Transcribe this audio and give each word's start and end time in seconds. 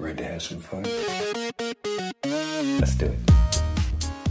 Ready 0.00 0.16
to 0.16 0.24
have 0.24 0.40
some 0.40 0.60
fun? 0.60 0.86
Let's 2.78 2.96
do 2.96 3.04
it. 3.04 3.32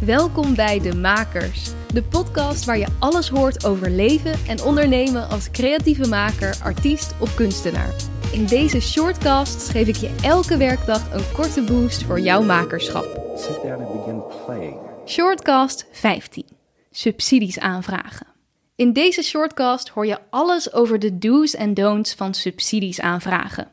Welkom 0.05 0.55
bij 0.55 0.79
De 0.79 0.95
Makers, 0.95 1.71
de 1.93 2.03
podcast 2.03 2.65
waar 2.65 2.77
je 2.77 2.87
alles 2.99 3.29
hoort 3.29 3.65
over 3.65 3.89
leven 3.89 4.33
en 4.47 4.63
ondernemen 4.63 5.27
als 5.27 5.51
creatieve 5.51 6.07
maker, 6.07 6.57
artiest 6.63 7.13
of 7.19 7.35
kunstenaar. 7.35 7.93
In 8.31 8.45
deze 8.45 8.81
shortcasts 8.81 9.69
geef 9.69 9.87
ik 9.87 9.95
je 9.95 10.15
elke 10.23 10.57
werkdag 10.57 11.13
een 11.13 11.31
korte 11.33 11.61
boost 11.61 12.03
voor 12.03 12.19
jouw 12.19 12.41
makerschap. 12.41 13.37
Sit 13.37 13.61
down 13.61 13.83
and 13.83 13.93
begin 13.93 14.21
playing. 14.45 14.77
Shortcast 15.05 15.87
15. 15.91 16.45
Subsidies 16.91 17.59
aanvragen. 17.59 18.27
In 18.75 18.93
deze 18.93 19.21
shortcast 19.21 19.89
hoor 19.89 20.05
je 20.05 20.17
alles 20.29 20.73
over 20.73 20.99
de 20.99 21.17
do's 21.17 21.55
en 21.55 21.73
don'ts 21.73 22.13
van 22.13 22.33
subsidies 22.33 23.01
aanvragen. 23.01 23.67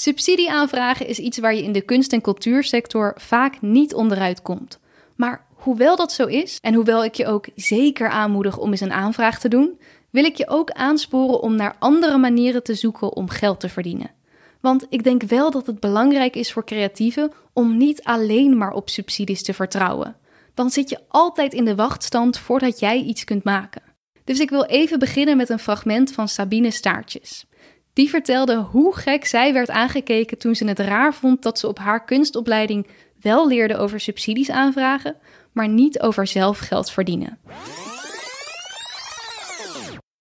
Subsidie 0.00 0.50
aanvragen 0.50 1.06
is 1.06 1.18
iets 1.18 1.38
waar 1.38 1.54
je 1.54 1.62
in 1.62 1.72
de 1.72 1.80
kunst- 1.80 2.12
en 2.12 2.20
cultuursector 2.20 3.14
vaak 3.16 3.60
niet 3.60 3.94
onderuit 3.94 4.42
komt. 4.42 4.78
Maar 5.16 5.46
hoewel 5.54 5.96
dat 5.96 6.12
zo 6.12 6.26
is, 6.26 6.58
en 6.60 6.74
hoewel 6.74 7.04
ik 7.04 7.14
je 7.14 7.26
ook 7.26 7.46
zeker 7.54 8.08
aanmoedig 8.08 8.58
om 8.58 8.70
eens 8.70 8.80
een 8.80 8.92
aanvraag 8.92 9.38
te 9.38 9.48
doen, 9.48 9.80
wil 10.10 10.24
ik 10.24 10.36
je 10.36 10.48
ook 10.48 10.70
aansporen 10.70 11.40
om 11.40 11.56
naar 11.56 11.76
andere 11.78 12.18
manieren 12.18 12.62
te 12.62 12.74
zoeken 12.74 13.16
om 13.16 13.28
geld 13.28 13.60
te 13.60 13.68
verdienen. 13.68 14.10
Want 14.60 14.86
ik 14.88 15.04
denk 15.04 15.22
wel 15.22 15.50
dat 15.50 15.66
het 15.66 15.80
belangrijk 15.80 16.36
is 16.36 16.52
voor 16.52 16.64
creatieven 16.64 17.32
om 17.52 17.76
niet 17.76 18.02
alleen 18.02 18.56
maar 18.56 18.72
op 18.72 18.88
subsidies 18.88 19.42
te 19.42 19.54
vertrouwen. 19.54 20.16
Dan 20.54 20.70
zit 20.70 20.90
je 20.90 21.00
altijd 21.08 21.54
in 21.54 21.64
de 21.64 21.74
wachtstand 21.74 22.38
voordat 22.38 22.78
jij 22.78 23.00
iets 23.00 23.24
kunt 23.24 23.44
maken. 23.44 23.82
Dus 24.24 24.40
ik 24.40 24.50
wil 24.50 24.64
even 24.64 24.98
beginnen 24.98 25.36
met 25.36 25.48
een 25.48 25.58
fragment 25.58 26.12
van 26.12 26.28
Sabine 26.28 26.70
Staartjes. 26.70 27.47
Die 27.98 28.08
vertelde 28.08 28.56
hoe 28.70 28.96
gek 28.96 29.26
zij 29.26 29.52
werd 29.52 29.70
aangekeken 29.70 30.38
toen 30.38 30.54
ze 30.54 30.64
het 30.64 30.78
raar 30.78 31.14
vond 31.14 31.42
dat 31.42 31.58
ze 31.58 31.68
op 31.68 31.78
haar 31.78 32.04
kunstopleiding 32.04 32.86
wel 33.20 33.48
leerde 33.48 33.76
over 33.76 34.00
subsidies 34.00 34.50
aanvragen, 34.50 35.16
maar 35.52 35.68
niet 35.68 36.00
over 36.00 36.26
zelf 36.26 36.58
geld 36.58 36.90
verdienen. 36.90 37.38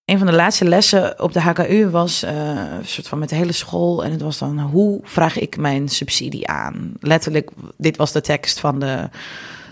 Een 0.05 0.17
van 0.17 0.27
de 0.27 0.33
laatste 0.33 0.65
lessen 0.65 1.21
op 1.21 1.33
de 1.33 1.41
HKU 1.41 1.89
was 1.89 2.23
uh, 2.23 2.31
een 2.77 2.85
soort 2.85 3.07
van 3.07 3.19
met 3.19 3.29
de 3.29 3.35
hele 3.35 3.51
school. 3.51 4.03
En 4.03 4.11
het 4.11 4.21
was 4.21 4.37
dan, 4.37 4.59
hoe 4.59 4.99
vraag 5.03 5.39
ik 5.39 5.57
mijn 5.57 5.89
subsidie 5.89 6.47
aan? 6.47 6.93
Letterlijk, 6.99 7.49
dit 7.77 7.97
was 7.97 8.11
de 8.11 8.21
tekst 8.21 8.59
van 8.59 8.79
de 8.79 9.09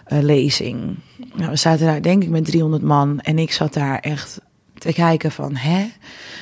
uh, 0.07 0.19
lezing. 0.21 0.99
Nou, 1.35 1.49
we 1.49 1.55
zaten 1.55 1.85
daar 1.85 2.01
denk 2.01 2.23
ik 2.23 2.29
met 2.29 2.45
300 2.45 2.83
man. 2.83 3.19
En 3.19 3.39
ik 3.39 3.51
zat 3.51 3.73
daar 3.73 3.99
echt 3.99 4.39
te 4.85 4.93
kijken 4.93 5.31
van, 5.31 5.55
hè? 5.55 5.87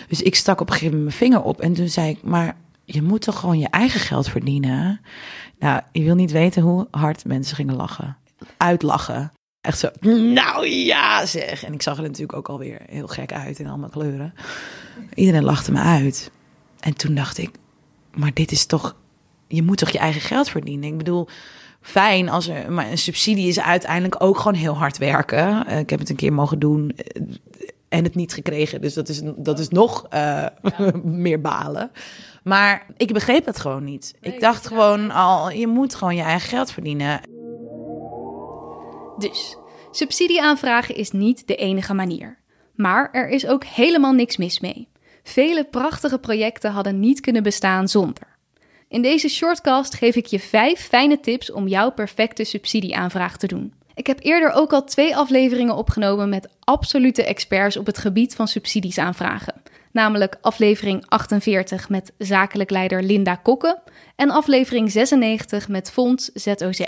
Dus 0.07 0.21
ik 0.21 0.35
stak 0.35 0.61
op 0.61 0.67
een 0.67 0.73
gegeven 0.73 0.97
moment 0.97 1.19
mijn 1.19 1.31
vinger 1.31 1.47
op. 1.47 1.61
En 1.61 1.73
toen 1.73 1.89
zei 1.89 2.09
ik, 2.09 2.23
maar 2.23 2.55
je 2.85 3.01
moet 3.01 3.21
toch 3.21 3.39
gewoon 3.39 3.59
je 3.59 3.69
eigen 3.69 3.99
geld 3.99 4.29
verdienen? 4.29 5.01
Nou, 5.59 5.81
je 5.91 6.03
wil 6.03 6.15
niet 6.15 6.31
weten 6.31 6.61
hoe 6.61 6.87
hard 6.91 7.25
mensen 7.25 7.55
gingen 7.55 7.75
lachen. 7.75 8.17
Uitlachen. 8.57 9.31
Echt 9.61 9.79
zo, 9.79 9.89
nou 10.35 10.67
ja 10.67 11.25
zeg. 11.25 11.63
En 11.63 11.73
ik 11.73 11.81
zag 11.81 11.97
er 11.97 12.03
natuurlijk 12.03 12.37
ook 12.37 12.49
alweer 12.49 12.81
heel 12.85 13.07
gek 13.07 13.33
uit 13.33 13.59
in 13.59 13.67
allemaal 13.67 13.89
kleuren. 13.89 14.33
Iedereen 15.13 15.43
lachte 15.43 15.71
me 15.71 15.79
uit. 15.79 16.31
En 16.79 16.93
toen 16.93 17.15
dacht 17.15 17.37
ik, 17.37 17.49
maar 18.13 18.33
dit 18.33 18.51
is 18.51 18.65
toch, 18.65 18.95
je 19.47 19.63
moet 19.63 19.77
toch 19.77 19.89
je 19.89 19.97
eigen 19.97 20.21
geld 20.21 20.49
verdienen? 20.49 20.89
Ik 20.89 20.97
bedoel, 20.97 21.27
fijn 21.81 22.29
als 22.29 22.47
er, 22.47 22.71
maar 22.71 22.91
een 22.91 22.97
subsidie 22.97 23.47
is 23.47 23.59
uiteindelijk 23.59 24.23
ook 24.23 24.37
gewoon 24.37 24.53
heel 24.53 24.77
hard 24.77 24.97
werken. 24.97 25.65
Uh, 25.69 25.79
ik 25.79 25.89
heb 25.89 25.99
het 25.99 26.09
een 26.09 26.15
keer 26.15 26.33
mogen 26.33 26.59
doen 26.59 26.95
en 27.93 28.03
het 28.03 28.15
niet 28.15 28.33
gekregen. 28.33 28.81
Dus 28.81 28.93
dat 28.93 29.09
is, 29.09 29.21
dat 29.35 29.59
is 29.59 29.69
nog 29.69 30.05
uh, 30.13 30.19
ja. 30.19 30.91
meer 31.03 31.41
balen. 31.41 31.91
Maar 32.43 32.85
ik 32.97 33.13
begreep 33.13 33.45
dat 33.45 33.59
gewoon 33.59 33.83
niet. 33.83 34.13
Nee, 34.21 34.33
ik 34.33 34.39
dacht 34.39 34.67
gewoon 34.67 35.11
al, 35.11 35.51
je 35.51 35.67
moet 35.67 35.95
gewoon 35.95 36.15
je 36.15 36.21
eigen 36.21 36.49
geld 36.49 36.71
verdienen. 36.71 37.21
Dus, 39.17 39.57
subsidie 39.91 40.41
aanvragen 40.41 40.95
is 40.95 41.11
niet 41.11 41.47
de 41.47 41.55
enige 41.55 41.93
manier. 41.93 42.37
Maar 42.75 43.09
er 43.11 43.29
is 43.29 43.47
ook 43.47 43.63
helemaal 43.63 44.13
niks 44.13 44.37
mis 44.37 44.59
mee. 44.59 44.87
Vele 45.23 45.63
prachtige 45.63 46.19
projecten 46.19 46.71
hadden 46.71 46.99
niet 46.99 47.19
kunnen 47.19 47.43
bestaan 47.43 47.87
zonder. 47.87 48.37
In 48.87 49.01
deze 49.01 49.29
shortcast 49.29 49.95
geef 49.95 50.15
ik 50.15 50.25
je 50.25 50.39
vijf 50.39 50.79
fijne 50.79 51.19
tips 51.19 51.51
om 51.51 51.67
jouw 51.67 51.91
perfecte 51.91 52.43
subsidieaanvraag 52.43 53.37
te 53.37 53.47
doen. 53.47 53.73
Ik 53.95 54.07
heb 54.07 54.19
eerder 54.21 54.51
ook 54.51 54.73
al 54.73 54.83
twee 54.83 55.15
afleveringen 55.15 55.75
opgenomen 55.75 56.29
met 56.29 56.49
absolute 56.59 57.23
experts 57.23 57.77
op 57.77 57.85
het 57.85 57.97
gebied 57.97 58.35
van 58.35 58.47
subsidies 58.47 58.97
aanvragen. 58.97 59.61
Namelijk 59.91 60.37
aflevering 60.41 61.05
48 61.07 61.89
met 61.89 62.13
zakelijk 62.17 62.69
leider 62.69 63.03
Linda 63.03 63.35
Kokke 63.35 63.79
en 64.15 64.29
aflevering 64.29 64.91
96 64.91 65.67
met 65.67 65.91
Fonds 65.91 66.31
ZOZ. 66.33 66.81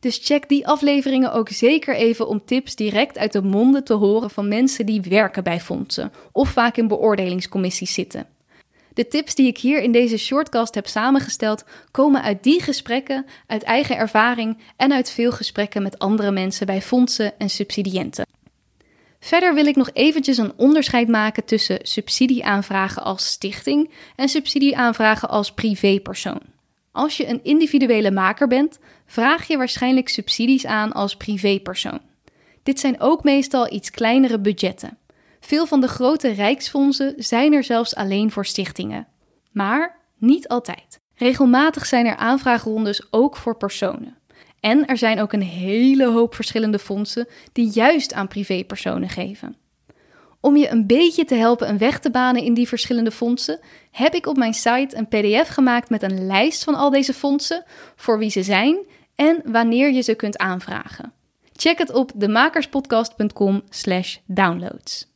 Dus 0.00 0.20
check 0.22 0.48
die 0.48 0.66
afleveringen 0.66 1.32
ook 1.32 1.48
zeker 1.48 1.96
even 1.96 2.28
om 2.28 2.44
tips 2.44 2.74
direct 2.74 3.18
uit 3.18 3.32
de 3.32 3.42
monden 3.42 3.84
te 3.84 3.94
horen 3.94 4.30
van 4.30 4.48
mensen 4.48 4.86
die 4.86 5.00
werken 5.00 5.44
bij 5.44 5.60
fondsen 5.60 6.12
of 6.32 6.48
vaak 6.48 6.76
in 6.76 6.88
beoordelingscommissies 6.88 7.94
zitten. 7.94 8.26
De 9.00 9.08
tips 9.08 9.34
die 9.34 9.46
ik 9.46 9.58
hier 9.58 9.82
in 9.82 9.92
deze 9.92 10.16
shortcast 10.16 10.74
heb 10.74 10.86
samengesteld 10.86 11.64
komen 11.90 12.22
uit 12.22 12.42
die 12.42 12.62
gesprekken, 12.62 13.26
uit 13.46 13.62
eigen 13.62 13.96
ervaring 13.96 14.58
en 14.76 14.92
uit 14.92 15.10
veel 15.10 15.32
gesprekken 15.32 15.82
met 15.82 15.98
andere 15.98 16.30
mensen 16.30 16.66
bij 16.66 16.82
fondsen 16.82 17.38
en 17.38 17.50
subsidiënten. 17.50 18.26
Verder 19.20 19.54
wil 19.54 19.66
ik 19.66 19.76
nog 19.76 19.90
eventjes 19.92 20.36
een 20.36 20.52
onderscheid 20.56 21.08
maken 21.08 21.44
tussen 21.44 21.78
subsidieaanvragen 21.82 23.02
als 23.02 23.26
stichting 23.26 23.90
en 24.16 24.28
subsidieaanvragen 24.28 25.28
als 25.28 25.52
privépersoon. 25.52 26.42
Als 26.92 27.16
je 27.16 27.28
een 27.28 27.40
individuele 27.42 28.10
maker 28.10 28.48
bent, 28.48 28.78
vraag 29.06 29.48
je 29.48 29.56
waarschijnlijk 29.56 30.08
subsidies 30.08 30.66
aan 30.66 30.92
als 30.92 31.16
privépersoon. 31.16 32.00
Dit 32.62 32.80
zijn 32.80 33.00
ook 33.00 33.24
meestal 33.24 33.72
iets 33.72 33.90
kleinere 33.90 34.38
budgetten. 34.38 34.98
Veel 35.50 35.66
van 35.66 35.80
de 35.80 35.88
grote 35.88 36.28
rijksfondsen 36.28 37.14
zijn 37.16 37.52
er 37.52 37.64
zelfs 37.64 37.94
alleen 37.94 38.30
voor 38.30 38.46
stichtingen. 38.46 39.06
Maar 39.52 39.98
niet 40.18 40.48
altijd. 40.48 41.00
Regelmatig 41.14 41.86
zijn 41.86 42.06
er 42.06 42.16
aanvraagrondes 42.16 43.12
ook 43.12 43.36
voor 43.36 43.56
personen. 43.56 44.16
En 44.60 44.86
er 44.86 44.96
zijn 44.96 45.20
ook 45.20 45.32
een 45.32 45.42
hele 45.42 46.06
hoop 46.06 46.34
verschillende 46.34 46.78
fondsen 46.78 47.28
die 47.52 47.70
juist 47.70 48.12
aan 48.12 48.28
privépersonen 48.28 49.08
geven. 49.08 49.56
Om 50.40 50.56
je 50.56 50.68
een 50.68 50.86
beetje 50.86 51.24
te 51.24 51.34
helpen 51.34 51.68
een 51.68 51.78
weg 51.78 52.00
te 52.00 52.10
banen 52.10 52.42
in 52.42 52.54
die 52.54 52.68
verschillende 52.68 53.10
fondsen, 53.10 53.60
heb 53.90 54.14
ik 54.14 54.26
op 54.26 54.36
mijn 54.36 54.54
site 54.54 54.96
een 54.96 55.08
PDF 55.08 55.48
gemaakt 55.48 55.90
met 55.90 56.02
een 56.02 56.26
lijst 56.26 56.64
van 56.64 56.74
al 56.74 56.90
deze 56.90 57.14
fondsen, 57.14 57.64
voor 57.96 58.18
wie 58.18 58.30
ze 58.30 58.42
zijn 58.42 58.78
en 59.14 59.42
wanneer 59.44 59.92
je 59.92 60.00
ze 60.00 60.14
kunt 60.14 60.38
aanvragen. 60.38 61.12
Check 61.52 61.78
het 61.78 61.92
op 61.92 62.12
demakerspodcast.com/downloads. 62.14 65.09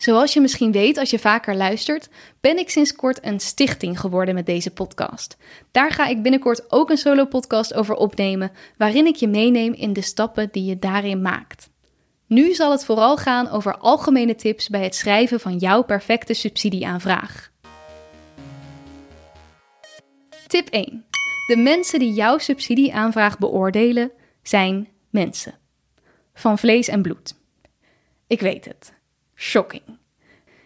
Zoals 0.00 0.32
je 0.32 0.40
misschien 0.40 0.72
weet 0.72 0.98
als 0.98 1.10
je 1.10 1.18
vaker 1.18 1.56
luistert, 1.56 2.08
ben 2.40 2.58
ik 2.58 2.70
sinds 2.70 2.94
kort 2.94 3.24
een 3.24 3.40
stichting 3.40 4.00
geworden 4.00 4.34
met 4.34 4.46
deze 4.46 4.70
podcast. 4.70 5.36
Daar 5.70 5.90
ga 5.90 6.06
ik 6.06 6.22
binnenkort 6.22 6.72
ook 6.72 6.90
een 6.90 6.96
solo 6.96 7.26
podcast 7.26 7.74
over 7.74 7.94
opnemen, 7.94 8.50
waarin 8.76 9.06
ik 9.06 9.16
je 9.16 9.28
meeneem 9.28 9.72
in 9.72 9.92
de 9.92 10.02
stappen 10.02 10.48
die 10.52 10.64
je 10.64 10.78
daarin 10.78 11.22
maakt. 11.22 11.70
Nu 12.26 12.54
zal 12.54 12.70
het 12.70 12.84
vooral 12.84 13.16
gaan 13.16 13.48
over 13.48 13.76
algemene 13.76 14.34
tips 14.34 14.68
bij 14.68 14.82
het 14.82 14.94
schrijven 14.94 15.40
van 15.40 15.56
jouw 15.56 15.82
perfecte 15.82 16.34
subsidieaanvraag. 16.34 17.50
Tip 20.46 20.68
1. 20.68 21.04
De 21.46 21.56
mensen 21.56 21.98
die 21.98 22.12
jouw 22.12 22.38
subsidieaanvraag 22.38 23.38
beoordelen 23.38 24.10
zijn 24.42 24.88
mensen. 25.10 25.54
Van 26.34 26.58
vlees 26.58 26.88
en 26.88 27.02
bloed. 27.02 27.34
Ik 28.26 28.40
weet 28.40 28.64
het. 28.64 28.98
Shocking. 29.40 29.82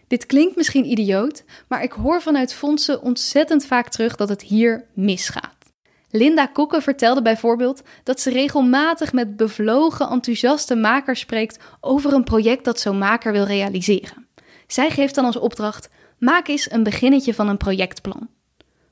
Dit 0.06 0.26
klinkt 0.26 0.56
misschien 0.56 0.90
idioot, 0.90 1.44
maar 1.68 1.82
ik 1.82 1.92
hoor 1.92 2.22
vanuit 2.22 2.54
fondsen 2.54 3.02
ontzettend 3.02 3.66
vaak 3.66 3.88
terug 3.88 4.16
dat 4.16 4.28
het 4.28 4.42
hier 4.42 4.84
misgaat. 4.94 5.72
Linda 6.10 6.46
Kokke 6.46 6.80
vertelde 6.80 7.22
bijvoorbeeld 7.22 7.82
dat 8.02 8.20
ze 8.20 8.30
regelmatig 8.30 9.12
met 9.12 9.36
bevlogen, 9.36 10.08
enthousiaste 10.08 10.74
makers 10.74 11.20
spreekt 11.20 11.58
over 11.80 12.12
een 12.12 12.24
project 12.24 12.64
dat 12.64 12.80
zo'n 12.80 12.98
maker 12.98 13.32
wil 13.32 13.44
realiseren. 13.44 14.26
Zij 14.66 14.90
geeft 14.90 15.14
dan 15.14 15.24
als 15.24 15.36
opdracht: 15.36 15.88
maak 16.18 16.48
eens 16.48 16.70
een 16.70 16.82
beginnetje 16.82 17.34
van 17.34 17.48
een 17.48 17.56
projectplan. 17.56 18.28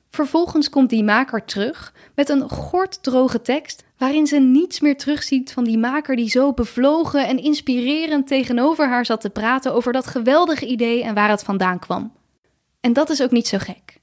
Vervolgens 0.09 0.69
komt 0.69 0.89
die 0.89 1.03
maker 1.03 1.45
terug 1.45 1.93
met 2.15 2.29
een 2.29 2.49
gorddroge 2.49 3.41
tekst 3.41 3.83
waarin 4.03 4.27
ze 4.27 4.39
niets 4.39 4.79
meer 4.79 4.97
terugziet 4.97 5.51
van 5.51 5.63
die 5.63 5.77
maker 5.77 6.15
die 6.15 6.29
zo 6.29 6.53
bevlogen 6.53 7.27
en 7.27 7.43
inspirerend 7.43 8.27
tegenover 8.27 8.87
haar 8.87 9.05
zat 9.05 9.21
te 9.21 9.29
praten 9.29 9.73
over 9.73 9.93
dat 9.93 10.07
geweldige 10.07 10.65
idee 10.65 11.03
en 11.03 11.13
waar 11.13 11.29
het 11.29 11.43
vandaan 11.43 11.79
kwam. 11.79 12.13
En 12.79 12.93
dat 12.93 13.09
is 13.09 13.21
ook 13.21 13.31
niet 13.31 13.47
zo 13.47 13.57
gek. 13.57 13.99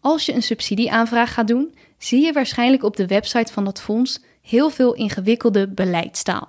Als 0.00 0.26
je 0.26 0.34
een 0.34 0.42
subsidieaanvraag 0.42 1.34
gaat 1.34 1.48
doen, 1.48 1.74
zie 1.98 2.24
je 2.24 2.32
waarschijnlijk 2.32 2.82
op 2.82 2.96
de 2.96 3.06
website 3.06 3.52
van 3.52 3.64
dat 3.64 3.80
fonds 3.80 4.22
heel 4.42 4.70
veel 4.70 4.94
ingewikkelde 4.94 5.68
beleidstaal. 5.68 6.48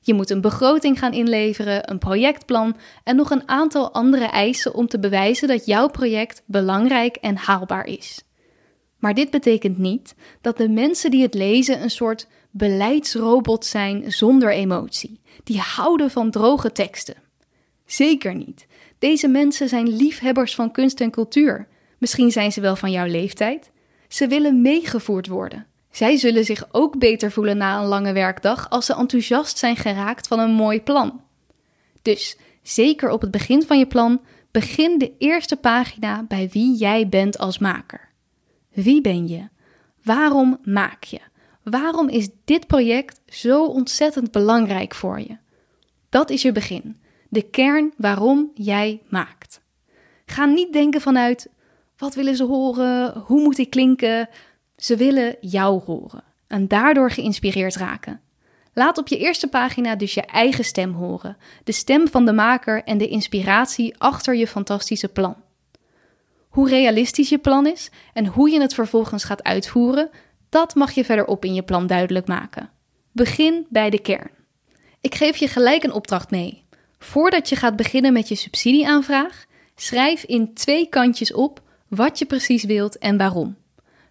Je 0.00 0.14
moet 0.14 0.30
een 0.30 0.40
begroting 0.40 0.98
gaan 0.98 1.12
inleveren, 1.12 1.90
een 1.90 1.98
projectplan 1.98 2.76
en 3.04 3.16
nog 3.16 3.30
een 3.30 3.48
aantal 3.48 3.92
andere 3.92 4.26
eisen 4.26 4.74
om 4.74 4.86
te 4.86 4.98
bewijzen 4.98 5.48
dat 5.48 5.66
jouw 5.66 5.88
project 5.88 6.42
belangrijk 6.46 7.16
en 7.16 7.36
haalbaar 7.36 7.86
is. 7.86 8.25
Maar 9.06 9.14
dit 9.14 9.30
betekent 9.30 9.78
niet 9.78 10.14
dat 10.40 10.56
de 10.56 10.68
mensen 10.68 11.10
die 11.10 11.22
het 11.22 11.34
lezen 11.34 11.82
een 11.82 11.90
soort 11.90 12.26
beleidsrobot 12.50 13.64
zijn 13.64 14.12
zonder 14.12 14.52
emotie. 14.52 15.20
Die 15.44 15.58
houden 15.58 16.10
van 16.10 16.30
droge 16.30 16.72
teksten. 16.72 17.14
Zeker 17.84 18.34
niet. 18.34 18.66
Deze 18.98 19.28
mensen 19.28 19.68
zijn 19.68 19.96
liefhebbers 19.96 20.54
van 20.54 20.72
kunst 20.72 21.00
en 21.00 21.10
cultuur. 21.10 21.68
Misschien 21.98 22.30
zijn 22.30 22.52
ze 22.52 22.60
wel 22.60 22.76
van 22.76 22.90
jouw 22.90 23.06
leeftijd. 23.06 23.70
Ze 24.08 24.26
willen 24.26 24.62
meegevoerd 24.62 25.26
worden. 25.26 25.66
Zij 25.90 26.16
zullen 26.16 26.44
zich 26.44 26.68
ook 26.72 26.98
beter 26.98 27.32
voelen 27.32 27.56
na 27.56 27.80
een 27.80 27.86
lange 27.86 28.12
werkdag 28.12 28.70
als 28.70 28.86
ze 28.86 28.94
enthousiast 28.94 29.58
zijn 29.58 29.76
geraakt 29.76 30.26
van 30.26 30.38
een 30.38 30.52
mooi 30.52 30.82
plan. 30.82 31.20
Dus 32.02 32.36
zeker 32.62 33.10
op 33.10 33.20
het 33.20 33.30
begin 33.30 33.62
van 33.62 33.78
je 33.78 33.86
plan, 33.86 34.20
begin 34.50 34.98
de 34.98 35.12
eerste 35.18 35.56
pagina 35.56 36.24
bij 36.28 36.48
wie 36.52 36.76
jij 36.76 37.08
bent 37.08 37.38
als 37.38 37.58
maker. 37.58 38.05
Wie 38.76 39.00
ben 39.00 39.28
je? 39.28 39.48
Waarom 40.02 40.58
maak 40.64 41.04
je? 41.04 41.20
Waarom 41.62 42.08
is 42.08 42.28
dit 42.44 42.66
project 42.66 43.20
zo 43.28 43.64
ontzettend 43.64 44.30
belangrijk 44.30 44.94
voor 44.94 45.20
je? 45.20 45.36
Dat 46.08 46.30
is 46.30 46.42
je 46.42 46.52
begin, 46.52 47.00
de 47.28 47.42
kern 47.42 47.92
waarom 47.96 48.50
jij 48.54 49.02
maakt. 49.08 49.60
Ga 50.26 50.44
niet 50.44 50.72
denken 50.72 51.00
vanuit 51.00 51.48
wat 51.96 52.14
willen 52.14 52.36
ze 52.36 52.44
horen, 52.44 53.18
hoe 53.18 53.42
moet 53.42 53.58
ik 53.58 53.70
klinken. 53.70 54.28
Ze 54.76 54.96
willen 54.96 55.36
jou 55.40 55.82
horen 55.82 56.24
en 56.46 56.68
daardoor 56.68 57.10
geïnspireerd 57.10 57.76
raken. 57.76 58.20
Laat 58.72 58.98
op 58.98 59.08
je 59.08 59.18
eerste 59.18 59.48
pagina 59.48 59.96
dus 59.96 60.14
je 60.14 60.22
eigen 60.22 60.64
stem 60.64 60.92
horen, 60.92 61.36
de 61.64 61.72
stem 61.72 62.08
van 62.08 62.24
de 62.24 62.32
maker 62.32 62.82
en 62.84 62.98
de 62.98 63.08
inspiratie 63.08 63.94
achter 63.98 64.34
je 64.34 64.46
fantastische 64.46 65.08
plan. 65.08 65.44
Hoe 66.56 66.68
realistisch 66.68 67.28
je 67.28 67.38
plan 67.38 67.66
is 67.66 67.90
en 68.12 68.26
hoe 68.26 68.50
je 68.50 68.60
het 68.60 68.74
vervolgens 68.74 69.24
gaat 69.24 69.42
uitvoeren, 69.42 70.10
dat 70.48 70.74
mag 70.74 70.92
je 70.92 71.04
verderop 71.04 71.44
in 71.44 71.54
je 71.54 71.62
plan 71.62 71.86
duidelijk 71.86 72.26
maken. 72.26 72.70
Begin 73.12 73.66
bij 73.68 73.90
de 73.90 74.00
kern. 74.00 74.30
Ik 75.00 75.14
geef 75.14 75.36
je 75.36 75.48
gelijk 75.48 75.82
een 75.82 75.92
opdracht 75.92 76.30
mee. 76.30 76.64
Voordat 76.98 77.48
je 77.48 77.56
gaat 77.56 77.76
beginnen 77.76 78.12
met 78.12 78.28
je 78.28 78.34
subsidieaanvraag, 78.34 79.44
schrijf 79.74 80.22
in 80.22 80.54
twee 80.54 80.88
kantjes 80.88 81.32
op 81.32 81.60
wat 81.88 82.18
je 82.18 82.26
precies 82.26 82.64
wilt 82.64 82.98
en 82.98 83.16
waarom. 83.16 83.56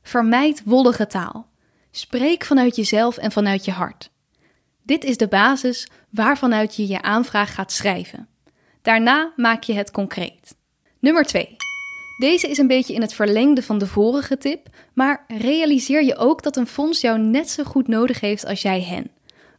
Vermijd 0.02 0.62
wollige 0.66 1.08
taal. 1.08 1.48
Spreek 1.92 2.44
vanuit 2.44 2.76
jezelf 2.76 3.18
en 3.18 3.32
vanuit 3.32 3.66
je 3.66 3.72
hart. 3.72 4.10
Dit 4.84 5.04
is 5.04 5.18
de 5.18 5.28
basis 5.28 5.88
waarvanuit 6.10 6.76
je 6.76 6.88
je 6.88 7.02
aanvraag 7.02 7.54
gaat 7.54 7.72
schrijven. 7.72 8.28
Daarna 8.82 9.34
maak 9.36 9.64
je 9.64 9.74
het 9.74 9.92
concreet. 9.92 10.56
Nummer 11.00 11.24
2. 11.24 11.56
Deze 12.18 12.48
is 12.48 12.58
een 12.58 12.68
beetje 12.68 12.94
in 12.94 13.02
het 13.02 13.14
verlengde 13.14 13.64
van 13.64 13.78
de 13.78 13.88
vorige 13.88 14.38
tip, 14.38 14.68
maar 14.94 15.26
realiseer 15.28 16.04
je 16.04 16.18
ook 16.18 16.44
dat 16.44 16.56
een 16.56 16.68
fonds 16.68 17.02
jou 17.02 17.20
net 17.20 17.50
zo 17.50 17.64
goed 17.64 17.88
nodig 17.88 18.20
heeft 18.20 18.46
als 18.46 18.62
jij 18.62 18.82
hen. 18.82 19.12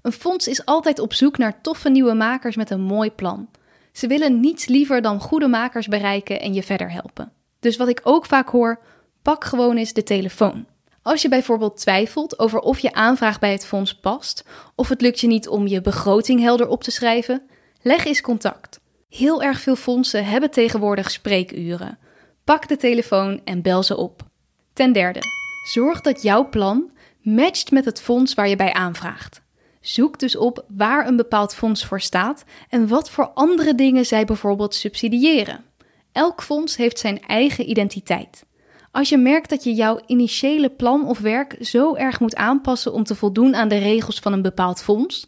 Een 0.02 0.12
fonds 0.12 0.48
is 0.48 0.64
altijd 0.64 0.98
op 0.98 1.12
zoek 1.12 1.38
naar 1.38 1.60
toffe 1.60 1.88
nieuwe 1.90 2.14
makers 2.14 2.56
met 2.56 2.70
een 2.70 2.80
mooi 2.80 3.10
plan. 3.10 3.48
Ze 3.92 4.06
willen 4.06 4.40
niets 4.40 4.66
liever 4.66 5.02
dan 5.02 5.20
goede 5.20 5.48
makers 5.48 5.86
bereiken 5.86 6.40
en 6.40 6.54
je 6.54 6.62
verder 6.62 6.90
helpen. 6.90 7.32
Dus 7.60 7.76
wat 7.76 7.88
ik 7.88 8.00
ook 8.02 8.26
vaak 8.26 8.48
hoor, 8.48 8.80
pak 9.22 9.44
gewoon 9.44 9.76
eens 9.76 9.92
de 9.92 10.02
telefoon. 10.02 10.66
Als 11.02 11.22
je 11.22 11.28
bijvoorbeeld 11.28 11.76
twijfelt 11.76 12.38
over 12.38 12.58
of 12.58 12.78
je 12.78 12.92
aanvraag 12.92 13.38
bij 13.38 13.52
het 13.52 13.66
fonds 13.66 13.94
past, 13.94 14.44
of 14.74 14.88
het 14.88 15.00
lukt 15.00 15.20
je 15.20 15.26
niet 15.26 15.48
om 15.48 15.66
je 15.66 15.80
begroting 15.80 16.40
helder 16.40 16.68
op 16.68 16.82
te 16.82 16.90
schrijven, 16.90 17.42
leg 17.82 18.04
eens 18.04 18.20
contact. 18.20 18.80
Heel 19.08 19.42
erg 19.42 19.60
veel 19.60 19.76
fondsen 19.76 20.24
hebben 20.24 20.50
tegenwoordig 20.50 21.10
spreekuren. 21.10 21.98
Pak 22.46 22.68
de 22.68 22.76
telefoon 22.76 23.40
en 23.44 23.62
bel 23.62 23.82
ze 23.82 23.96
op. 23.96 24.22
Ten 24.72 24.92
derde, 24.92 25.20
zorg 25.72 26.00
dat 26.00 26.22
jouw 26.22 26.48
plan 26.48 26.90
matcht 27.20 27.70
met 27.70 27.84
het 27.84 28.00
fonds 28.00 28.34
waar 28.34 28.48
je 28.48 28.56
bij 28.56 28.72
aanvraagt. 28.72 29.42
Zoek 29.80 30.18
dus 30.18 30.36
op 30.36 30.64
waar 30.68 31.06
een 31.06 31.16
bepaald 31.16 31.54
fonds 31.54 31.84
voor 31.84 32.00
staat 32.00 32.44
en 32.68 32.88
wat 32.88 33.10
voor 33.10 33.28
andere 33.28 33.74
dingen 33.74 34.06
zij 34.06 34.24
bijvoorbeeld 34.24 34.74
subsidiëren. 34.74 35.64
Elk 36.12 36.42
fonds 36.42 36.76
heeft 36.76 36.98
zijn 36.98 37.20
eigen 37.22 37.70
identiteit. 37.70 38.44
Als 38.90 39.08
je 39.08 39.18
merkt 39.18 39.50
dat 39.50 39.64
je 39.64 39.74
jouw 39.74 40.00
initiële 40.06 40.70
plan 40.70 41.08
of 41.08 41.18
werk 41.18 41.56
zo 41.60 41.94
erg 41.94 42.20
moet 42.20 42.36
aanpassen 42.36 42.92
om 42.92 43.04
te 43.04 43.14
voldoen 43.14 43.54
aan 43.54 43.68
de 43.68 43.78
regels 43.78 44.18
van 44.18 44.32
een 44.32 44.42
bepaald 44.42 44.82
fonds, 44.82 45.26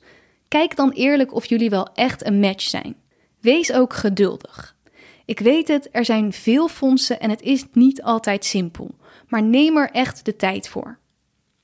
kijk 0.49 0.77
dan 0.77 0.91
eerlijk 0.91 1.35
of 1.35 1.47
jullie 1.47 1.71
wel 1.71 1.89
echt 1.95 2.27
een 2.27 2.41
match 2.41 2.63
zijn. 2.63 2.97
Wees 3.41 3.73
ook 3.73 3.95
geduldig. 3.95 4.77
Ik 5.29 5.41
weet 5.41 5.69
het, 5.69 5.89
er 5.93 6.05
zijn 6.05 6.33
veel 6.33 6.69
fondsen 6.69 7.21
en 7.21 7.31
het 7.31 7.43
is 7.43 7.65
niet 7.73 8.03
altijd 8.03 8.45
simpel, 8.45 8.95
maar 9.27 9.43
neem 9.43 9.77
er 9.77 9.91
echt 9.91 10.25
de 10.25 10.37
tijd 10.37 10.69
voor. 10.69 10.99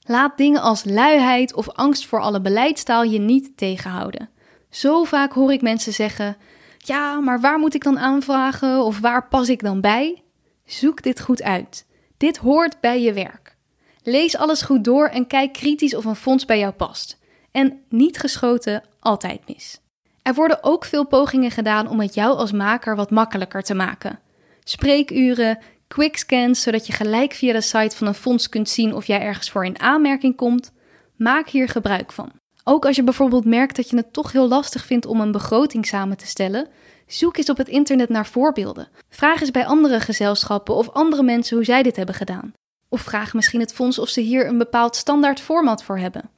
Laat 0.01 0.37
dingen 0.37 0.61
als 0.61 0.85
luiheid 0.85 1.55
of 1.55 1.69
angst 1.69 2.07
voor 2.07 2.21
alle 2.21 2.41
beleidstaal 2.41 3.03
je 3.03 3.19
niet 3.19 3.57
tegenhouden. 3.57 4.31
Zo 4.71 5.05
vaak 5.05 5.33
hoor 5.33 5.53
ik 5.53 5.63
mensen 5.63 5.93
zeggen: 5.93 6.37
Ja, 6.79 7.21
maar 7.21 7.41
waar 7.41 7.59
moet 7.59 7.75
ik 7.75 7.85
dan 7.85 7.99
aanvragen 7.99 8.85
of 8.85 9.01
waar 9.01 9.29
pas 9.29 9.49
ik 9.49 9.63
dan 9.63 9.81
bij? 9.81 10.23
Zoek 10.65 11.03
dit 11.03 11.21
goed 11.21 11.43
uit. 11.43 11.87
Dit 12.17 12.37
hoort 12.37 12.81
bij 12.81 13.03
je 13.03 13.13
werk. 13.13 13.57
Lees 14.03 14.37
alles 14.37 14.63
goed 14.63 14.85
door 14.85 15.07
en 15.07 15.27
kijk 15.27 15.53
kritisch 15.53 15.95
of 15.95 16.05
een 16.05 16.17
fonds 16.17 16.45
bij 16.45 16.59
jou 16.59 16.73
past. 16.73 17.19
En 17.51 17.81
niet 17.89 18.19
geschoten, 18.19 18.85
altijd 19.01 19.49
mis. 19.49 19.81
Er 20.25 20.35
worden 20.35 20.59
ook 20.63 20.85
veel 20.85 21.07
pogingen 21.07 21.51
gedaan 21.51 21.89
om 21.89 22.01
het 22.01 22.15
jou 22.15 22.37
als 22.37 22.53
maker 22.53 22.97
wat 22.97 23.11
makkelijker 23.11 23.63
te 23.63 23.75
maken. 23.75 24.19
Spreekuren, 24.63 25.59
quickscans, 25.89 26.63
zodat 26.63 26.87
je 26.87 26.93
gelijk 26.93 27.33
via 27.33 27.53
de 27.53 27.61
site 27.61 27.97
van 27.97 28.07
een 28.07 28.15
fonds 28.15 28.49
kunt 28.49 28.69
zien 28.69 28.95
of 28.95 29.07
jij 29.07 29.21
ergens 29.21 29.51
voor 29.51 29.65
in 29.65 29.81
aanmerking 29.81 30.37
komt. 30.37 30.73
Maak 31.17 31.49
hier 31.49 31.69
gebruik 31.69 32.13
van. 32.13 32.33
Ook 32.65 32.87
als 32.87 32.97
je 32.97 33.03
bijvoorbeeld 33.03 33.45
merkt 33.45 33.77
dat 33.77 33.91
je 33.91 33.97
het 33.97 34.13
toch 34.13 34.33
heel 34.33 34.49
lastig 34.49 34.85
vindt 34.85 35.07
om 35.07 35.21
een 35.21 35.33
begroting 35.33 35.87
samen 35.87 36.17
te 36.17 36.27
stellen, 36.27 36.69
zoek 37.07 37.37
eens 37.37 37.51
op 37.51 37.57
het 37.57 37.69
internet 37.69 38.09
naar 38.09 38.27
voorbeelden. 38.27 38.89
Vraag 39.09 39.41
eens 39.41 39.51
bij 39.51 39.67
andere 39.67 40.01
gezelschappen 40.01 40.75
of 40.75 40.91
andere 40.91 41.23
mensen 41.23 41.57
hoe 41.57 41.65
zij 41.65 41.83
dit 41.83 41.97
hebben 41.97 42.15
gedaan. 42.15 42.53
Of 42.89 43.01
vraag 43.01 43.35
misschien 43.35 43.61
het 43.61 43.75
fonds 43.75 43.99
of 43.99 44.09
ze 44.09 44.21
hier 44.21 44.47
een 44.47 44.59
bepaald 44.59 44.97
standaard 44.97 45.41
format 45.41 45.83
voor 45.83 45.99
hebben. 45.99 46.31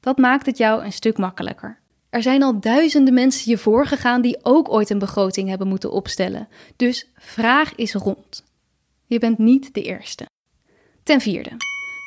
Dat 0.00 0.18
maakt 0.18 0.46
het 0.46 0.58
jou 0.58 0.84
een 0.84 0.92
stuk 0.92 1.18
makkelijker. 1.18 1.82
Er 2.14 2.22
zijn 2.22 2.42
al 2.42 2.60
duizenden 2.60 3.14
mensen 3.14 3.50
je 3.50 3.58
voorgegaan 3.58 4.20
die 4.20 4.38
ook 4.42 4.72
ooit 4.72 4.90
een 4.90 4.98
begroting 4.98 5.48
hebben 5.48 5.68
moeten 5.68 5.90
opstellen. 5.90 6.48
Dus 6.76 7.10
vraag 7.14 7.74
is 7.74 7.94
rond. 7.94 8.44
Je 9.06 9.18
bent 9.18 9.38
niet 9.38 9.74
de 9.74 9.82
eerste. 9.82 10.26
Ten 11.02 11.20
vierde, 11.20 11.50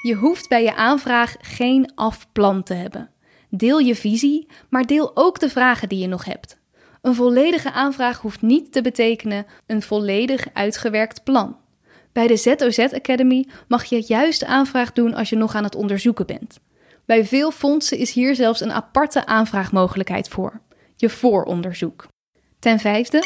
je 0.01 0.13
hoeft 0.15 0.49
bij 0.49 0.63
je 0.63 0.75
aanvraag 0.75 1.35
geen 1.39 1.91
afplan 1.95 2.63
te 2.63 2.73
hebben. 2.73 3.09
Deel 3.49 3.79
je 3.79 3.95
visie, 3.95 4.47
maar 4.69 4.85
deel 4.85 5.11
ook 5.13 5.39
de 5.39 5.49
vragen 5.49 5.89
die 5.89 5.99
je 5.99 6.07
nog 6.07 6.25
hebt. 6.25 6.57
Een 7.01 7.15
volledige 7.15 7.71
aanvraag 7.71 8.21
hoeft 8.21 8.41
niet 8.41 8.71
te 8.71 8.81
betekenen 8.81 9.45
een 9.65 9.81
volledig 9.81 10.47
uitgewerkt 10.53 11.23
plan. 11.23 11.57
Bij 12.11 12.27
de 12.27 12.37
ZOZ 12.37 12.79
Academy 12.79 13.47
mag 13.67 13.85
je 13.85 14.03
juist 14.07 14.39
de 14.39 14.45
aanvraag 14.45 14.93
doen 14.93 15.13
als 15.13 15.29
je 15.29 15.35
nog 15.35 15.55
aan 15.55 15.63
het 15.63 15.75
onderzoeken 15.75 16.25
bent. 16.25 16.59
Bij 17.07 17.25
veel 17.25 17.51
fondsen 17.51 17.97
is 17.97 18.11
hier 18.11 18.35
zelfs 18.35 18.61
een 18.61 18.71
aparte 18.71 19.25
aanvraagmogelijkheid 19.25 20.27
voor: 20.27 20.61
je 20.95 21.09
vooronderzoek. 21.09 22.07
Ten 22.59 22.79
vijfde, 22.79 23.21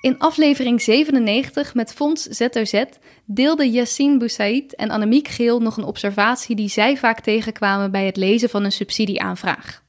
in 0.00 0.18
aflevering 0.18 0.82
97 0.82 1.74
met 1.74 1.92
Fonds 1.92 2.22
ZOZ 2.22 2.84
deelde 3.24 3.70
Yassine 3.70 4.18
Boussaid 4.18 4.74
en 4.74 4.90
Annemiek 4.90 5.28
Geel 5.28 5.60
nog 5.60 5.76
een 5.76 5.84
observatie 5.84 6.56
die 6.56 6.68
zij 6.68 6.96
vaak 6.96 7.20
tegenkwamen 7.20 7.90
bij 7.90 8.06
het 8.06 8.16
lezen 8.16 8.48
van 8.48 8.64
een 8.64 8.72
subsidieaanvraag. 8.72 9.82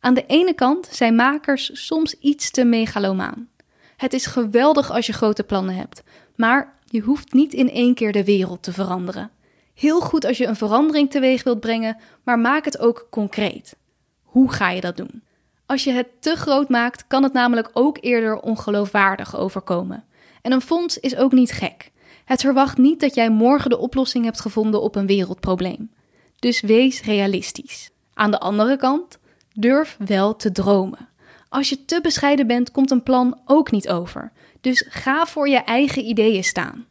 Aan 0.00 0.14
de 0.14 0.24
ene 0.26 0.54
kant 0.54 0.88
zijn 0.92 1.14
makers 1.14 1.70
soms 1.86 2.14
iets 2.20 2.50
te 2.50 2.64
megalomaan. 2.64 3.48
Het 3.96 4.12
is 4.12 4.26
geweldig 4.26 4.90
als 4.90 5.06
je 5.06 5.12
grote 5.12 5.44
plannen 5.44 5.74
hebt, 5.74 6.02
maar 6.36 6.74
je 6.84 7.00
hoeft 7.00 7.32
niet 7.32 7.54
in 7.54 7.70
één 7.70 7.94
keer 7.94 8.12
de 8.12 8.24
wereld 8.24 8.62
te 8.62 8.72
veranderen. 8.72 9.30
Heel 9.78 10.00
goed 10.00 10.24
als 10.24 10.38
je 10.38 10.46
een 10.46 10.56
verandering 10.56 11.10
teweeg 11.10 11.42
wilt 11.42 11.60
brengen, 11.60 11.96
maar 12.24 12.38
maak 12.38 12.64
het 12.64 12.78
ook 12.78 13.06
concreet. 13.10 13.76
Hoe 14.22 14.52
ga 14.52 14.70
je 14.70 14.80
dat 14.80 14.96
doen? 14.96 15.22
Als 15.66 15.84
je 15.84 15.92
het 15.92 16.06
te 16.20 16.36
groot 16.36 16.68
maakt, 16.68 17.06
kan 17.06 17.22
het 17.22 17.32
namelijk 17.32 17.70
ook 17.72 17.98
eerder 18.00 18.40
ongeloofwaardig 18.40 19.36
overkomen. 19.36 20.04
En 20.42 20.52
een 20.52 20.60
fonds 20.60 20.98
is 20.98 21.16
ook 21.16 21.32
niet 21.32 21.52
gek. 21.52 21.90
Het 22.24 22.40
verwacht 22.40 22.78
niet 22.78 23.00
dat 23.00 23.14
jij 23.14 23.30
morgen 23.30 23.70
de 23.70 23.78
oplossing 23.78 24.24
hebt 24.24 24.40
gevonden 24.40 24.82
op 24.82 24.96
een 24.96 25.06
wereldprobleem. 25.06 25.90
Dus 26.38 26.60
wees 26.60 27.02
realistisch. 27.02 27.90
Aan 28.14 28.30
de 28.30 28.40
andere 28.40 28.76
kant, 28.76 29.18
durf 29.54 29.96
wel 30.06 30.36
te 30.36 30.52
dromen. 30.52 31.08
Als 31.48 31.68
je 31.68 31.84
te 31.84 32.00
bescheiden 32.00 32.46
bent, 32.46 32.70
komt 32.70 32.90
een 32.90 33.02
plan 33.02 33.40
ook 33.44 33.70
niet 33.70 33.88
over. 33.88 34.32
Dus 34.60 34.86
ga 34.88 35.26
voor 35.26 35.48
je 35.48 35.58
eigen 35.58 36.04
ideeën 36.04 36.44
staan. 36.44 36.86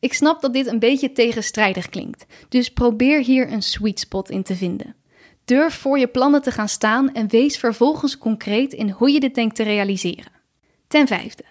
Ik 0.00 0.12
snap 0.12 0.40
dat 0.40 0.52
dit 0.52 0.66
een 0.66 0.78
beetje 0.78 1.12
tegenstrijdig 1.12 1.88
klinkt, 1.88 2.26
dus 2.48 2.70
probeer 2.70 3.24
hier 3.24 3.52
een 3.52 3.62
sweet 3.62 4.00
spot 4.00 4.30
in 4.30 4.42
te 4.42 4.56
vinden. 4.56 4.94
Durf 5.44 5.74
voor 5.74 5.98
je 5.98 6.06
plannen 6.06 6.42
te 6.42 6.50
gaan 6.50 6.68
staan 6.68 7.12
en 7.12 7.28
wees 7.28 7.58
vervolgens 7.58 8.18
concreet 8.18 8.72
in 8.72 8.90
hoe 8.90 9.10
je 9.10 9.20
dit 9.20 9.34
denkt 9.34 9.56
te 9.56 9.62
realiseren. 9.62 10.32
Ten 10.88 11.06
vijfde, 11.06 11.44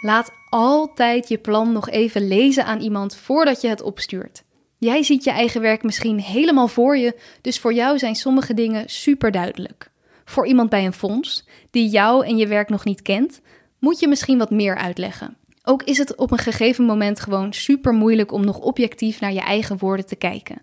laat 0.00 0.32
altijd 0.50 1.28
je 1.28 1.38
plan 1.38 1.72
nog 1.72 1.88
even 1.88 2.28
lezen 2.28 2.64
aan 2.64 2.80
iemand 2.80 3.16
voordat 3.16 3.60
je 3.60 3.68
het 3.68 3.82
opstuurt. 3.82 4.44
Jij 4.78 5.02
ziet 5.02 5.24
je 5.24 5.30
eigen 5.30 5.60
werk 5.60 5.82
misschien 5.82 6.20
helemaal 6.20 6.68
voor 6.68 6.96
je, 6.96 7.18
dus 7.40 7.58
voor 7.58 7.72
jou 7.72 7.98
zijn 7.98 8.14
sommige 8.14 8.54
dingen 8.54 8.88
super 8.88 9.30
duidelijk. 9.30 9.90
Voor 10.24 10.46
iemand 10.46 10.70
bij 10.70 10.86
een 10.86 10.92
fonds 10.92 11.46
die 11.70 11.88
jou 11.88 12.26
en 12.26 12.36
je 12.36 12.46
werk 12.46 12.68
nog 12.68 12.84
niet 12.84 13.02
kent, 13.02 13.40
moet 13.78 14.00
je 14.00 14.08
misschien 14.08 14.38
wat 14.38 14.50
meer 14.50 14.76
uitleggen. 14.76 15.36
Ook 15.70 15.82
is 15.82 15.98
het 15.98 16.14
op 16.14 16.30
een 16.30 16.38
gegeven 16.38 16.84
moment 16.84 17.20
gewoon 17.20 17.52
super 17.52 17.92
moeilijk 17.92 18.32
om 18.32 18.44
nog 18.44 18.58
objectief 18.58 19.20
naar 19.20 19.32
je 19.32 19.40
eigen 19.40 19.78
woorden 19.78 20.06
te 20.06 20.16
kijken. 20.16 20.62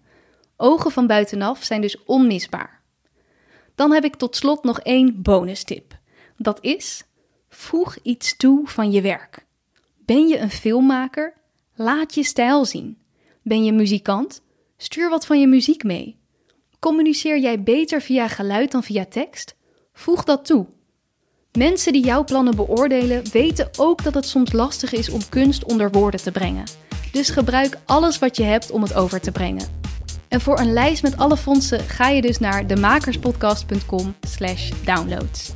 Ogen 0.58 0.92
van 0.92 1.08
buitenaf 1.08 1.64
zijn 1.64 1.82
dus 1.82 2.04
onmisbaar. 2.04 2.82
Dan 3.76 3.92
heb 3.92 4.04
ik 4.04 4.16
tot 4.16 4.36
slot 4.36 4.64
nog 4.64 4.80
één 4.80 5.22
bonus 5.22 5.64
tip. 5.64 5.98
Dat 6.38 6.64
is: 6.64 7.04
voeg 7.50 7.98
iets 8.02 8.38
toe 8.38 8.68
van 8.68 8.92
je 8.92 9.02
werk. 9.02 9.46
Ben 10.06 10.28
je 10.28 10.38
een 10.38 10.52
filmmaker? 10.52 11.34
Laat 11.76 12.16
je 12.16 12.24
stijl 12.24 12.66
zien. 12.66 12.98
Ben 13.42 13.64
je 13.64 13.72
muzikant? 13.72 14.42
Stuur 14.78 15.10
wat 15.10 15.26
van 15.26 15.40
je 15.40 15.48
muziek 15.48 15.84
mee. 15.84 16.20
Communiceer 16.80 17.40
jij 17.40 17.64
beter 17.64 18.02
via 18.02 18.28
geluid 18.28 18.72
dan 18.72 18.84
via 18.84 19.06
tekst? 19.06 19.56
Voeg 19.94 20.24
dat 20.24 20.46
toe. 20.46 20.68
Mensen 21.56 21.94
die 21.94 22.06
jouw 22.06 22.24
plannen 22.24 22.56
beoordelen 22.56 23.24
weten 23.32 23.70
ook 23.78 24.04
dat 24.04 24.14
het 24.14 24.26
soms 24.26 24.52
lastig 24.52 24.94
is 24.94 25.10
om 25.10 25.30
kunst 25.30 25.64
onder 25.64 25.92
woorden 25.92 26.22
te 26.22 26.32
brengen. 26.32 26.64
Dus 27.12 27.30
gebruik 27.30 27.78
alles 27.86 28.20
wat 28.20 28.38
je 28.38 28.44
hebt 28.44 28.72
om 28.72 28.82
het 28.82 28.94
over 28.94 29.22
te 29.22 29.32
brengen. 29.32 29.84
En 30.28 30.42
voor 30.42 30.60
een 30.60 30.74
lijst 30.74 31.04
met 31.04 31.18
alle 31.18 31.38
fondsen 31.38 31.80
ga 31.80 32.10
je 32.10 32.22
dus 32.22 32.40
naar 32.40 32.68
demakerspodcast.com/downloads. 32.68 35.54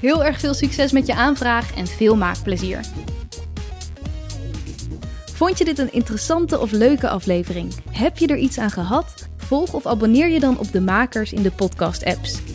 Heel 0.00 0.24
erg 0.24 0.40
veel 0.40 0.54
succes 0.54 0.92
met 0.92 1.06
je 1.06 1.14
aanvraag 1.14 1.76
en 1.76 1.86
veel 1.86 2.16
maakplezier. 2.16 2.80
Vond 5.32 5.58
je 5.58 5.64
dit 5.64 5.78
een 5.78 5.92
interessante 5.92 6.60
of 6.60 6.70
leuke 6.70 7.08
aflevering? 7.08 7.74
Heb 7.90 8.18
je 8.18 8.26
er 8.26 8.38
iets 8.38 8.58
aan 8.58 8.70
gehad? 8.70 9.28
Volg 9.36 9.72
of 9.72 9.86
abonneer 9.86 10.28
je 10.28 10.40
dan 10.40 10.58
op 10.58 10.72
de 10.72 10.80
makers 10.80 11.32
in 11.32 11.42
de 11.42 11.50
podcast-apps. 11.50 12.51